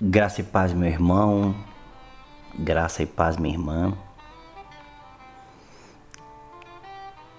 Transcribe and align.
Graça 0.00 0.42
e 0.42 0.44
paz, 0.44 0.72
meu 0.72 0.88
irmão. 0.88 1.52
Graça 2.56 3.02
e 3.02 3.06
paz, 3.06 3.36
minha 3.36 3.52
irmã. 3.52 3.92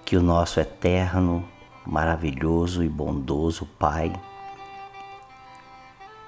Que 0.04 0.14
o 0.14 0.22
nosso 0.22 0.60
eterno, 0.60 1.42
maravilhoso 1.86 2.84
e 2.84 2.88
bondoso 2.88 3.64
Pai, 3.64 4.12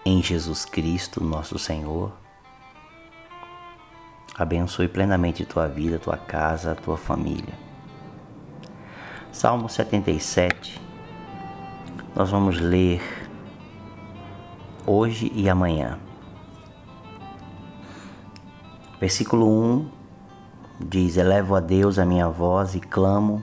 em 0.07 0.23
Jesus 0.23 0.65
Cristo, 0.65 1.23
nosso 1.23 1.59
Senhor, 1.59 2.11
abençoe 4.35 4.89
plenamente 4.89 5.45
tua 5.45 5.69
vida, 5.69 5.99
tua 5.99 6.17
casa, 6.17 6.75
tua 6.75 6.97
família. 6.97 7.53
Salmo 9.31 9.69
77, 9.69 10.81
nós 12.17 12.31
vamos 12.31 12.59
ler 12.59 13.03
hoje 14.87 15.31
e 15.35 15.47
amanhã. 15.51 15.99
Versículo 19.03 19.49
1 19.49 19.91
diz: 20.79 21.17
Elevo 21.17 21.57
a 21.57 21.61
Deus 21.61 21.99
a 21.99 22.07
minha 22.07 22.29
voz 22.29 22.77
e 22.77 22.81
clamo, 22.81 23.43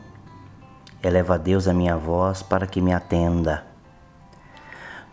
elevo 1.04 1.34
a 1.34 1.38
Deus 1.38 1.68
a 1.68 1.74
minha 1.74 1.98
voz 1.98 2.42
para 2.42 2.66
que 2.66 2.80
me 2.80 2.94
atenda. 2.94 3.66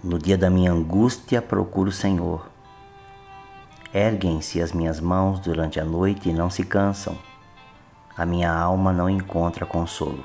No 0.04 0.20
dia 0.20 0.38
da 0.38 0.48
minha 0.48 0.70
angústia 0.70 1.42
procuro 1.42 1.88
o 1.88 1.92
Senhor. 1.92 2.48
Erguem-se 3.92 4.62
as 4.62 4.70
minhas 4.70 5.00
mãos 5.00 5.40
durante 5.40 5.80
a 5.80 5.84
noite 5.84 6.28
e 6.28 6.32
não 6.32 6.48
se 6.48 6.62
cansam. 6.62 7.18
A 8.16 8.24
minha 8.24 8.52
alma 8.52 8.92
não 8.92 9.10
encontra 9.10 9.66
consolo. 9.66 10.22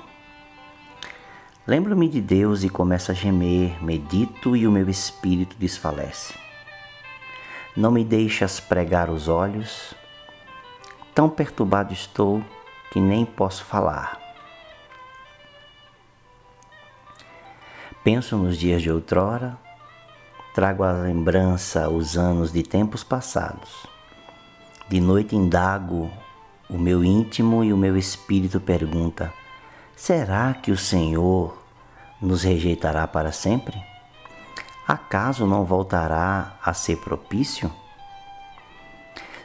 Lembro-me 1.66 2.08
de 2.08 2.22
Deus 2.22 2.64
e 2.64 2.70
começo 2.70 3.10
a 3.10 3.16
gemer, 3.16 3.84
medito 3.84 4.56
e 4.56 4.68
o 4.68 4.72
meu 4.72 4.88
espírito 4.88 5.56
desfalece. 5.58 6.36
Não 7.76 7.90
me 7.90 8.06
deixas 8.06 8.60
pregar 8.60 9.10
os 9.10 9.28
olhos, 9.28 10.00
Tão 11.14 11.30
perturbado 11.30 11.94
estou 11.94 12.42
que 12.92 13.00
nem 13.00 13.26
posso 13.26 13.66
falar. 13.66 14.20
Penso 18.04 18.38
nos 18.38 18.58
dias 18.58 18.82
de 18.82 18.90
outrora, 18.90 19.58
trago 20.56 20.84
à 20.84 20.92
lembrança 20.92 21.90
os 21.90 22.18
anos 22.18 22.52
de 22.52 22.64
tempos 22.64 23.04
passados. 23.04 23.86
De 24.90 25.00
noite 25.00 25.36
indago 25.36 26.12
o 26.70 26.78
meu 26.78 27.04
íntimo 27.04 27.64
e 27.64 27.74
o 27.74 27.78
meu 27.78 27.98
espírito 27.98 28.60
pergunta: 28.60 29.34
será 29.96 30.54
que 30.54 30.72
o 30.72 30.78
Senhor 30.78 31.62
nos 32.22 32.44
rejeitará 32.44 33.06
para 33.06 33.32
sempre? 33.32 33.82
Acaso 34.88 35.46
não 35.46 35.66
voltará 35.66 36.58
a 36.64 36.74
ser 36.74 36.98
propício? 36.98 37.72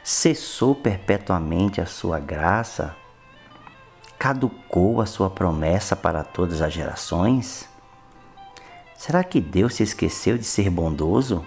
Cessou 0.09 0.73
perpetuamente 0.73 1.81
a 1.81 1.85
sua 1.85 2.17
graça? 2.17 2.95
Caducou 4.17 5.01
a 5.01 5.05
sua 5.05 5.29
promessa 5.29 5.97
para 5.97 6.23
todas 6.23 6.61
as 6.61 6.71
gerações? 6.71 7.67
Será 8.95 9.21
que 9.21 9.41
Deus 9.41 9.73
se 9.73 9.83
esqueceu 9.83 10.37
de 10.37 10.45
ser 10.45 10.69
bondoso? 10.69 11.45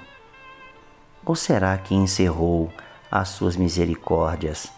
Ou 1.25 1.35
será 1.35 1.79
que 1.79 1.95
encerrou 1.95 2.71
as 3.11 3.31
suas 3.31 3.57
misericórdias 3.57 4.71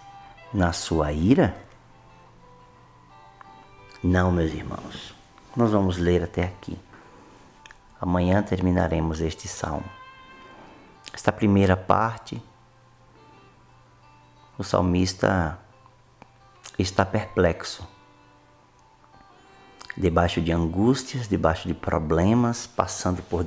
na 0.54 0.72
sua 0.72 1.10
ira? 1.10 1.60
Não, 4.00 4.30
meus 4.30 4.52
irmãos. 4.52 5.12
Nós 5.56 5.72
vamos 5.72 5.98
ler 5.98 6.22
até 6.22 6.44
aqui. 6.44 6.78
Amanhã 8.00 8.44
terminaremos 8.44 9.20
este 9.20 9.48
salmo. 9.48 9.90
Esta 11.12 11.32
primeira 11.32 11.76
parte 11.76 12.40
o 14.58 14.62
salmista 14.62 15.58
está 16.78 17.04
perplexo, 17.04 17.86
debaixo 19.96 20.40
de 20.40 20.52
angústias, 20.52 21.28
debaixo 21.28 21.68
de 21.68 21.74
problemas, 21.74 22.66
passando 22.66 23.22
por, 23.22 23.46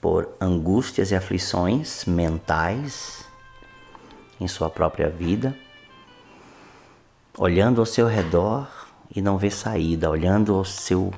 por 0.00 0.28
angústias 0.40 1.10
e 1.10 1.16
aflições 1.16 2.04
mentais 2.04 3.24
em 4.40 4.48
sua 4.48 4.70
própria 4.70 5.08
vida, 5.08 5.56
olhando 7.38 7.80
ao 7.80 7.86
seu 7.86 8.06
redor 8.06 8.68
e 9.14 9.20
não 9.20 9.38
vê 9.38 9.50
saída, 9.50 10.10
olhando 10.10 10.54
ao 10.54 10.64
seu 10.64 11.12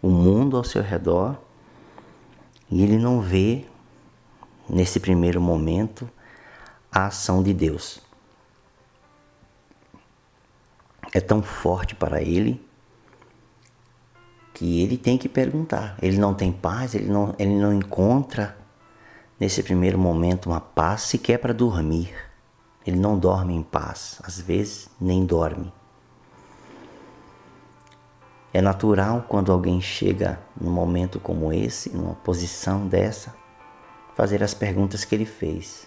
o 0.00 0.08
mundo 0.08 0.56
ao 0.56 0.62
seu 0.62 0.82
redor 0.82 1.36
e 2.70 2.82
ele 2.82 2.98
não 2.98 3.20
vê 3.20 3.64
nesse 4.68 5.00
primeiro 5.00 5.40
momento 5.40 6.08
a 6.92 7.06
ação 7.06 7.42
de 7.42 7.52
Deus 7.52 8.07
é 11.18 11.20
tão 11.20 11.42
forte 11.42 11.94
para 11.94 12.22
ele 12.22 12.64
que 14.54 14.82
ele 14.82 14.96
tem 14.96 15.16
que 15.16 15.28
perguntar. 15.28 15.96
Ele 16.02 16.18
não 16.18 16.34
tem 16.34 16.50
paz, 16.50 16.94
ele 16.94 17.06
não, 17.06 17.34
ele 17.38 17.54
não 17.54 17.72
encontra 17.72 18.56
nesse 19.38 19.62
primeiro 19.62 19.98
momento 19.98 20.46
uma 20.46 20.60
paz 20.60 21.02
sequer 21.02 21.38
para 21.38 21.54
dormir. 21.54 22.12
Ele 22.86 22.98
não 22.98 23.18
dorme 23.18 23.54
em 23.54 23.62
paz, 23.62 24.20
às 24.24 24.40
vezes 24.40 24.88
nem 25.00 25.24
dorme. 25.24 25.72
É 28.52 28.62
natural 28.62 29.26
quando 29.28 29.52
alguém 29.52 29.80
chega 29.80 30.40
num 30.58 30.72
momento 30.72 31.20
como 31.20 31.52
esse, 31.52 31.90
numa 31.90 32.14
posição 32.14 32.86
dessa, 32.86 33.34
fazer 34.14 34.42
as 34.42 34.54
perguntas 34.54 35.04
que 35.04 35.14
ele 35.14 35.26
fez. 35.26 35.86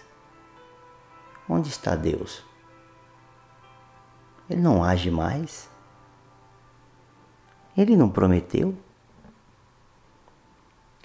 Onde 1.48 1.68
está 1.68 1.96
Deus? 1.96 2.51
Ele 4.52 4.60
não 4.60 4.84
age 4.84 5.10
mais? 5.10 5.66
Ele 7.74 7.96
não 7.96 8.10
prometeu? 8.10 8.76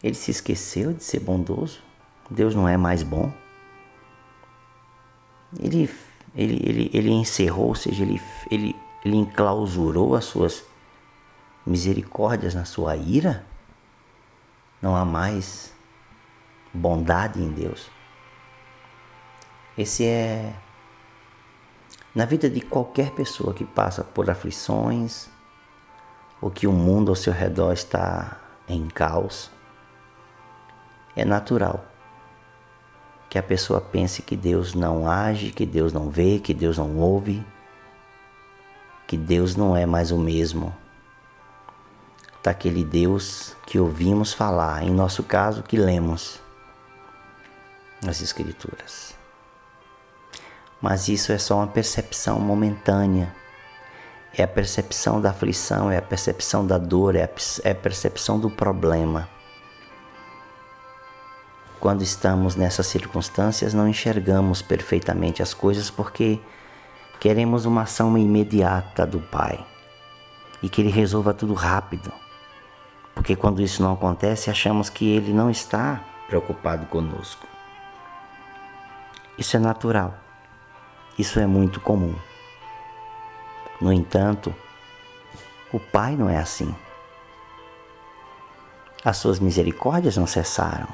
Ele 0.04 0.16
se 0.16 0.32
esqueceu 0.32 0.92
de 0.92 1.02
ser 1.02 1.22
bondoso? 1.22 1.82
Deus 2.30 2.54
não 2.54 2.68
é 2.68 2.76
mais 2.76 3.04
bom? 3.04 3.32
Ele, 5.58 5.90
ele, 6.36 6.62
ele, 6.62 6.92
ele 6.94 7.10
encerrou, 7.10 7.70
ou 7.70 7.76
seja, 7.76 8.04
ele, 8.04 8.22
ele, 8.52 8.76
ele 9.06 9.16
enclausurou 9.16 10.14
as 10.14 10.26
suas 10.26 10.66
misericórdias 11.66 12.54
na 12.54 12.66
sua 12.66 12.98
ira? 12.98 13.46
Não 14.82 14.94
há 14.94 15.06
mais 15.06 15.74
bondade 16.74 17.42
em 17.42 17.50
Deus. 17.50 17.90
Esse 19.78 20.04
é 20.04 20.54
na 22.18 22.26
vida 22.26 22.50
de 22.50 22.62
qualquer 22.62 23.12
pessoa 23.12 23.54
que 23.54 23.64
passa 23.64 24.04
por 24.04 24.28
aflições 24.28 25.30
ou 26.42 26.50
que 26.50 26.66
o 26.66 26.72
mundo 26.72 27.10
ao 27.10 27.16
seu 27.16 27.32
redor 27.32 27.72
está 27.72 28.40
em 28.68 28.88
caos, 28.88 29.52
é 31.16 31.24
natural 31.24 31.86
que 33.30 33.38
a 33.38 33.44
pessoa 33.44 33.80
pense 33.80 34.24
que 34.24 34.36
Deus 34.36 34.74
não 34.74 35.08
age, 35.08 35.52
que 35.52 35.64
Deus 35.64 35.94
não 35.94 36.10
vê, 36.10 36.40
que 36.40 36.56
Deus 36.56 36.80
não 36.80 36.98
ouve, 36.98 37.46
que 39.06 39.16
Deus 39.16 39.56
não 39.56 39.78
é 39.78 39.86
mais 39.86 40.10
o 40.10 40.18
mesmo 40.18 40.76
daquele 42.42 42.84
Deus 42.84 43.56
que 43.68 43.78
ouvimos 43.78 44.34
falar, 44.34 44.84
em 44.84 44.90
nosso 44.90 45.22
caso, 45.22 45.62
que 45.62 45.78
lemos 45.78 46.42
nas 48.04 48.24
Escrituras. 48.24 49.17
Mas 50.82 51.08
isso 51.08 51.32
é 51.32 51.38
só 51.38 51.58
uma 51.58 51.68
percepção 51.68 52.40
momentânea. 52.40 53.34
É 54.34 54.44
a 54.44 54.48
percepção 54.48 55.20
da 55.20 55.32
aflição, 55.32 55.90
é 55.90 55.98
a 55.98 56.02
percepção 56.02 56.66
da 56.66 56.78
dor, 56.78 57.16
é 57.16 57.24
a, 57.24 57.30
é 57.64 57.72
a 57.72 57.76
percepção 57.76 58.40
do 58.40 58.50
problema. 58.50 59.28
Quando 61.80 62.04
estamos 62.04 62.56
nessas 62.56 62.88
circunstâncias, 62.88 63.74
não 63.74 63.88
enxergamos 63.88 64.62
perfeitamente 64.62 65.42
as 65.42 65.54
coisas 65.54 65.90
porque 65.90 66.40
queremos 67.20 67.66
uma 67.66 67.84
ação 67.84 68.18
imediata 68.18 69.06
do 69.06 69.20
Pai 69.20 69.66
e 70.62 70.70
que 70.70 70.82
Ele 70.82 70.92
resolva 70.92 71.34
tudo 71.34 71.54
rápido. 71.54 72.12
Porque 73.14 73.36
quando 73.36 73.62
isso 73.62 73.82
não 73.82 73.94
acontece, 73.94 74.50
achamos 74.50 74.90
que 74.90 75.10
Ele 75.10 75.34
não 75.34 75.50
está 75.50 76.04
preocupado 76.28 76.86
conosco. 76.88 77.48
Isso 79.38 79.56
é 79.56 79.60
natural. 79.60 80.27
Isso 81.18 81.40
é 81.40 81.48
muito 81.48 81.80
comum. 81.80 82.16
No 83.82 83.92
entanto, 83.92 84.54
o 85.72 85.80
Pai 85.80 86.16
não 86.16 86.30
é 86.30 86.38
assim. 86.38 86.74
As 89.04 89.18
suas 89.18 89.40
misericórdias 89.40 90.18
não 90.18 90.28
cessaram. 90.28 90.88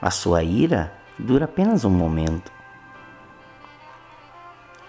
A 0.00 0.10
sua 0.10 0.42
ira 0.42 0.92
dura 1.18 1.44
apenas 1.44 1.84
um 1.84 1.90
momento. 1.90 2.50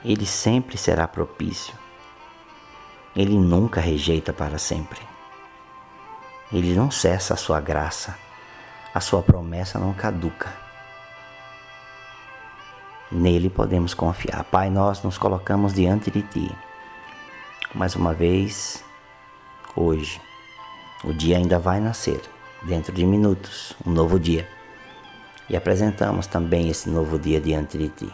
Ele 0.04 0.26
sempre 0.26 0.78
será 0.78 1.08
propício. 1.08 1.76
Ele 3.16 3.38
nunca 3.38 3.82
rejeita 3.82 4.32
para 4.32 4.58
sempre. 4.58 5.02
Ele 6.52 6.74
não 6.74 6.90
cessa 6.90 7.34
a 7.34 7.38
sua 7.38 7.62
graça. 7.62 8.18
A 8.94 9.00
sua 9.00 9.22
promessa 9.22 9.78
não 9.78 9.94
caduca. 9.94 10.61
Nele 13.12 13.50
podemos 13.50 13.94
confiar. 13.94 14.46
Pai, 14.46 14.70
nós 14.70 15.04
nos 15.04 15.18
colocamos 15.18 15.74
diante 15.74 16.10
de 16.10 16.22
Ti. 16.22 16.50
Mais 17.76 17.94
uma 17.96 18.14
vez, 18.14 18.84
hoje, 19.76 20.22
o 21.04 21.12
dia 21.12 21.38
ainda 21.38 21.60
vai 21.60 21.82
nascer, 21.82 22.22
dentro 22.64 22.94
de 22.94 23.06
minutos, 23.06 23.76
um 23.86 23.92
novo 23.92 24.18
dia. 24.18 24.48
E 25.50 25.58
apresentamos 25.58 26.26
também 26.26 26.70
esse 26.70 26.90
novo 26.90 27.20
dia 27.20 27.42
diante 27.42 27.78
de 27.78 27.90
Ti. 27.90 28.14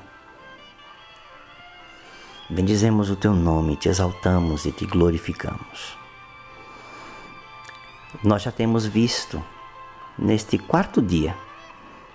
Bendizemos 2.50 3.12
o 3.12 3.16
Teu 3.16 3.34
nome, 3.34 3.76
te 3.76 3.90
exaltamos 3.90 4.66
e 4.66 4.72
te 4.72 4.86
glorificamos. 4.88 5.96
Nós 8.24 8.42
já 8.42 8.52
temos 8.52 8.88
visto, 8.88 9.44
neste 10.18 10.58
quarto 10.58 11.04
dia, 11.04 11.36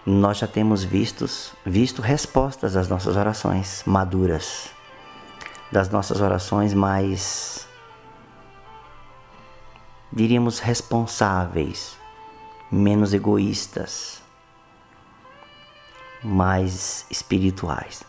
nós 0.05 0.39
já 0.39 0.49
temos 0.49 0.83
vistos, 0.83 1.53
visto 1.65 2.03
respostas 2.03 2.77
às 2.77 2.89
nossas 2.89 3.17
orações 3.17 3.85
maduras, 3.87 4.71
das 5.71 5.89
nossas 5.89 6.21
orações 6.21 6.75
mais, 6.75 7.69
diríamos, 10.13 10.59
responsáveis, 10.59 11.97
menos 12.71 13.15
egoístas, 13.15 14.21
mais 16.21 17.07
espirituais. 17.09 18.03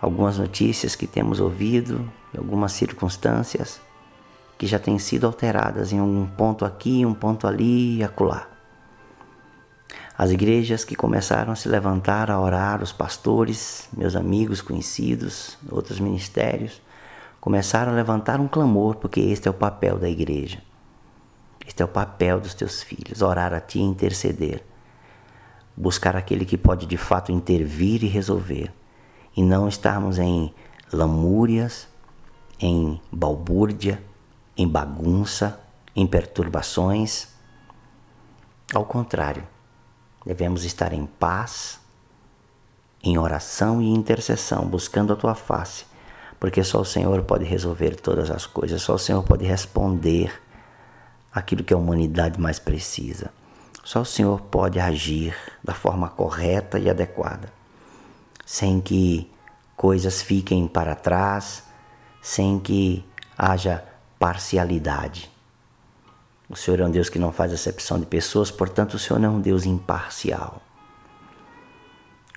Algumas 0.00 0.38
notícias 0.38 0.94
que 0.94 1.08
temos 1.08 1.40
ouvido, 1.40 2.08
algumas 2.36 2.70
circunstâncias 2.70 3.80
que 4.56 4.66
já 4.66 4.78
têm 4.78 4.96
sido 4.98 5.26
alteradas 5.26 5.92
em 5.92 6.00
um 6.00 6.24
ponto 6.26 6.64
aqui, 6.64 7.04
um 7.04 7.14
ponto 7.14 7.48
ali 7.48 7.98
e 7.98 8.04
acolá. 8.04 8.57
As 10.18 10.32
igrejas 10.32 10.84
que 10.84 10.96
começaram 10.96 11.52
a 11.52 11.54
se 11.54 11.68
levantar 11.68 12.28
a 12.28 12.40
orar, 12.40 12.82
os 12.82 12.90
pastores, 12.90 13.88
meus 13.96 14.16
amigos, 14.16 14.60
conhecidos, 14.60 15.56
outros 15.70 16.00
ministérios, 16.00 16.82
começaram 17.40 17.92
a 17.92 17.94
levantar 17.94 18.40
um 18.40 18.48
clamor, 18.48 18.96
porque 18.96 19.20
este 19.20 19.46
é 19.46 19.50
o 19.52 19.54
papel 19.54 19.96
da 19.96 20.08
igreja. 20.08 20.60
Este 21.64 21.82
é 21.82 21.84
o 21.84 21.88
papel 21.88 22.40
dos 22.40 22.52
teus 22.52 22.82
filhos, 22.82 23.22
orar 23.22 23.54
a 23.54 23.60
ti 23.60 23.78
e 23.78 23.82
interceder. 23.82 24.64
Buscar 25.76 26.16
aquele 26.16 26.44
que 26.44 26.58
pode 26.58 26.84
de 26.84 26.96
fato 26.96 27.30
intervir 27.30 28.02
e 28.02 28.08
resolver, 28.08 28.72
e 29.36 29.44
não 29.44 29.68
estarmos 29.68 30.18
em 30.18 30.52
lamúrias, 30.92 31.86
em 32.58 33.00
balbúrdia, 33.12 34.02
em 34.56 34.66
bagunça, 34.66 35.60
em 35.94 36.08
perturbações. 36.08 37.28
Ao 38.74 38.84
contrário, 38.84 39.44
Devemos 40.28 40.62
estar 40.62 40.92
em 40.92 41.06
paz, 41.06 41.80
em 43.02 43.16
oração 43.16 43.80
e 43.80 43.88
intercessão, 43.88 44.66
buscando 44.66 45.10
a 45.10 45.16
tua 45.16 45.34
face, 45.34 45.86
porque 46.38 46.62
só 46.62 46.82
o 46.82 46.84
Senhor 46.84 47.22
pode 47.22 47.46
resolver 47.46 47.96
todas 47.96 48.30
as 48.30 48.44
coisas, 48.44 48.82
só 48.82 48.96
o 48.96 48.98
Senhor 48.98 49.22
pode 49.22 49.46
responder 49.46 50.30
aquilo 51.32 51.64
que 51.64 51.72
a 51.72 51.78
humanidade 51.78 52.38
mais 52.38 52.58
precisa. 52.58 53.30
Só 53.82 54.02
o 54.02 54.04
Senhor 54.04 54.38
pode 54.42 54.78
agir 54.78 55.34
da 55.64 55.72
forma 55.72 56.10
correta 56.10 56.78
e 56.78 56.90
adequada, 56.90 57.50
sem 58.44 58.82
que 58.82 59.32
coisas 59.78 60.20
fiquem 60.20 60.68
para 60.68 60.94
trás, 60.94 61.64
sem 62.20 62.60
que 62.60 63.02
haja 63.34 63.82
parcialidade. 64.18 65.30
O 66.48 66.56
Senhor 66.56 66.80
é 66.80 66.84
um 66.84 66.90
Deus 66.90 67.08
que 67.08 67.18
não 67.18 67.30
faz 67.30 67.52
acepção 67.52 68.00
de 68.00 68.06
pessoas, 68.06 68.50
portanto, 68.50 68.94
o 68.94 68.98
Senhor 68.98 69.18
não 69.18 69.28
é 69.28 69.32
um 69.32 69.40
Deus 69.40 69.66
imparcial. 69.66 70.62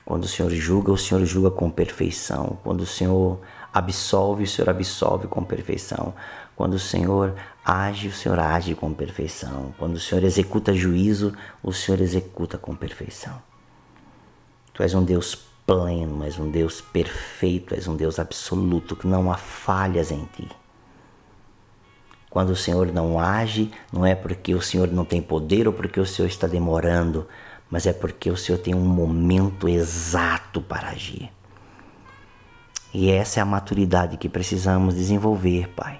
Quando 0.03 0.25
o 0.25 0.27
Senhor 0.27 0.49
julga, 0.51 0.91
o 0.91 0.97
Senhor 0.97 1.23
julga 1.23 1.51
com 1.51 1.69
perfeição. 1.69 2.57
Quando 2.63 2.81
o 2.81 2.85
Senhor 2.85 3.39
absolve, 3.73 4.43
o 4.43 4.47
Senhor 4.47 4.69
absolve 4.69 5.27
com 5.27 5.43
perfeição. 5.43 6.13
Quando 6.55 6.73
o 6.73 6.79
Senhor 6.79 7.35
age, 7.63 8.09
o 8.09 8.11
Senhor 8.11 8.37
age 8.37 8.75
com 8.75 8.93
perfeição. 8.93 9.73
Quando 9.77 9.95
o 9.95 9.99
Senhor 9.99 10.23
executa 10.25 10.73
juízo, 10.73 11.33
o 11.63 11.71
Senhor 11.71 12.01
executa 12.01 12.57
com 12.57 12.75
perfeição. 12.75 13.41
Tu 14.73 14.83
és 14.83 14.93
um 14.93 15.03
Deus 15.03 15.35
pleno, 15.65 16.25
és 16.25 16.37
um 16.37 16.51
Deus 16.51 16.81
perfeito, 16.81 17.73
és 17.73 17.87
um 17.87 17.95
Deus 17.95 18.19
absoluto, 18.19 18.95
que 18.97 19.07
não 19.07 19.31
há 19.31 19.37
falhas 19.37 20.11
em 20.11 20.25
ti. 20.35 20.49
Quando 22.31 22.51
o 22.51 22.55
Senhor 22.55 22.93
não 22.93 23.19
age, 23.19 23.69
não 23.91 24.05
é 24.05 24.15
porque 24.15 24.55
o 24.55 24.61
Senhor 24.61 24.87
não 24.87 25.03
tem 25.03 25.21
poder 25.21 25.67
ou 25.67 25.73
porque 25.73 25.99
o 25.99 26.05
Senhor 26.05 26.29
está 26.29 26.47
demorando, 26.47 27.27
mas 27.69 27.85
é 27.85 27.91
porque 27.91 28.31
o 28.31 28.37
Senhor 28.37 28.57
tem 28.57 28.73
um 28.73 28.85
momento 28.85 29.67
exato 29.67 30.61
para 30.61 30.87
agir. 30.87 31.29
E 32.93 33.11
essa 33.11 33.41
é 33.41 33.43
a 33.43 33.45
maturidade 33.45 34.15
que 34.15 34.29
precisamos 34.29 34.95
desenvolver, 34.95 35.67
Pai. 35.75 35.99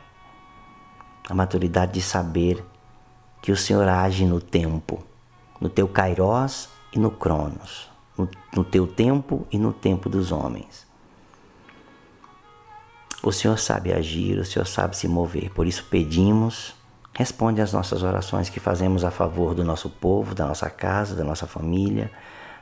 A 1.30 1.34
maturidade 1.34 1.96
de 1.96 2.02
saber 2.02 2.64
que 3.42 3.52
o 3.52 3.58
Senhor 3.58 3.86
age 3.90 4.26
no 4.26 4.40
tempo, 4.40 5.04
no 5.60 5.68
teu 5.68 5.86
Kairós 5.86 6.70
e 6.94 7.00
no 7.00 7.12
Cronos, 7.12 7.90
no, 8.18 8.30
no 8.56 8.64
teu 8.64 8.88
tempo 8.88 9.46
e 9.52 9.58
no 9.58 9.74
tempo 9.74 10.08
dos 10.08 10.32
homens. 10.32 10.88
O 13.24 13.32
Senhor 13.32 13.60
sabe 13.60 13.94
agir, 13.94 14.40
o 14.40 14.46
Senhor 14.46 14.66
sabe 14.66 14.98
se 14.98 15.08
mover. 15.08 15.52
Por 15.52 15.68
isso 15.68 15.86
pedimos, 15.86 16.74
responde 17.14 17.62
às 17.62 17.72
nossas 17.72 18.02
orações 18.02 18.50
que 18.50 18.60
fazemos 18.60 19.04
a 19.04 19.12
favor 19.12 19.54
do 19.54 19.64
nosso 19.64 19.90
povo, 19.92 20.34
da 20.34 20.48
nossa 20.48 20.70
casa, 20.72 21.16
da 21.16 21.24
nossa 21.24 21.46
família, 21.46 22.12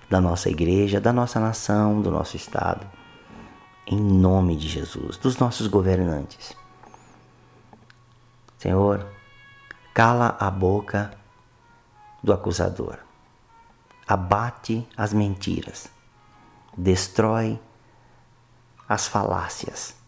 da 0.10 0.20
nossa 0.20 0.50
igreja, 0.50 1.00
da 1.00 1.14
nossa 1.14 1.40
nação, 1.40 2.02
do 2.02 2.12
nosso 2.12 2.36
estado. 2.36 2.86
Em 3.88 4.00
nome 4.00 4.58
de 4.58 4.68
Jesus, 4.68 5.16
dos 5.16 5.38
nossos 5.38 5.68
governantes. 5.68 6.54
Senhor, 8.58 9.08
cala 9.94 10.36
a 10.38 10.52
boca 10.52 11.12
do 12.22 12.34
acusador. 12.34 12.98
Abate 14.06 14.86
as 14.98 15.14
mentiras. 15.14 15.88
Destrói 16.78 17.58
as 18.88 19.08
falácias 19.08 19.99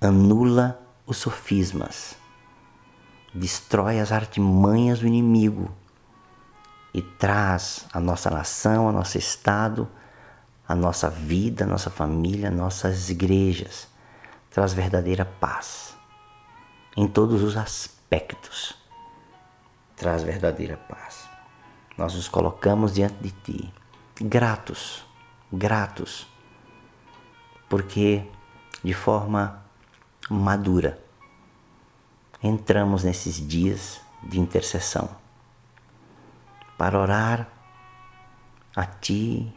anula 0.00 0.80
os 1.06 1.16
sofismas, 1.18 2.16
destrói 3.34 4.00
as 4.00 4.12
artimanhas 4.12 5.00
do 5.00 5.06
inimigo 5.06 5.70
e 6.92 7.02
traz 7.02 7.86
a 7.92 8.00
nossa 8.00 8.30
nação, 8.30 8.88
a 8.88 8.92
nosso 8.92 9.18
estado, 9.18 9.88
a 10.66 10.74
nossa 10.74 11.08
vida, 11.08 11.64
a 11.64 11.66
nossa 11.66 11.90
família, 11.90 12.50
nossas 12.50 13.10
igrejas, 13.10 13.88
traz 14.50 14.72
verdadeira 14.72 15.24
paz 15.24 15.94
em 16.96 17.06
todos 17.06 17.42
os 17.42 17.56
aspectos. 17.56 18.74
Traz 19.94 20.22
verdadeira 20.22 20.76
paz. 20.76 21.28
Nós 21.96 22.14
nos 22.14 22.28
colocamos 22.28 22.94
diante 22.94 23.16
de 23.22 23.30
Ti, 23.30 23.74
gratos, 24.20 25.04
gratos, 25.52 26.26
porque 27.68 28.26
de 28.82 28.92
forma 28.92 29.65
madura. 30.28 30.98
Entramos 32.42 33.04
nesses 33.04 33.36
dias 33.36 34.00
de 34.22 34.40
intercessão 34.40 35.08
para 36.76 36.98
orar 36.98 37.48
a 38.74 38.84
Ti, 38.84 39.52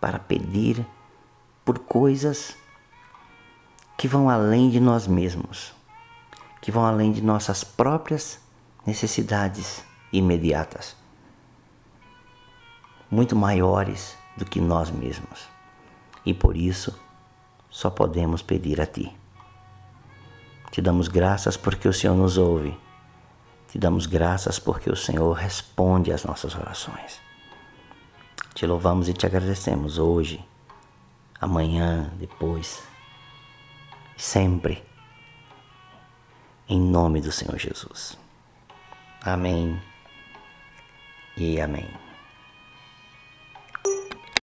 para 0.00 0.18
pedir 0.18 0.86
por 1.64 1.80
coisas 1.80 2.56
que 3.96 4.06
vão 4.06 4.28
além 4.28 4.70
de 4.70 4.78
nós 4.78 5.06
mesmos, 5.06 5.74
que 6.60 6.70
vão 6.70 6.84
além 6.84 7.10
de 7.10 7.22
nossas 7.22 7.64
próprias 7.64 8.38
necessidades 8.86 9.82
imediatas, 10.12 10.94
muito 13.10 13.34
maiores 13.34 14.16
do 14.36 14.44
que 14.44 14.60
nós 14.60 14.90
mesmos. 14.90 15.48
E 16.24 16.34
por 16.34 16.56
isso 16.56 16.96
só 17.70 17.90
podemos 17.90 18.42
pedir 18.42 18.80
a 18.80 18.86
Ti. 18.86 19.25
Te 20.70 20.82
damos 20.82 21.08
graças 21.08 21.56
porque 21.56 21.88
o 21.88 21.92
Senhor 21.92 22.16
nos 22.16 22.36
ouve. 22.38 22.76
Te 23.68 23.78
damos 23.78 24.06
graças 24.06 24.58
porque 24.58 24.90
o 24.90 24.96
Senhor 24.96 25.32
responde 25.32 26.12
às 26.12 26.24
nossas 26.24 26.54
orações. 26.54 27.20
Te 28.54 28.66
louvamos 28.66 29.08
e 29.08 29.12
te 29.12 29.26
agradecemos 29.26 29.98
hoje, 29.98 30.42
amanhã, 31.40 32.10
depois, 32.18 32.82
sempre. 34.16 34.82
Em 36.68 36.80
nome 36.80 37.20
do 37.20 37.30
Senhor 37.30 37.58
Jesus. 37.58 38.18
Amém 39.22 39.80
e 41.36 41.60
amém. 41.60 42.05